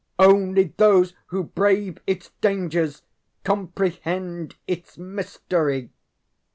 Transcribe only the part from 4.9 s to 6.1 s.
mystery.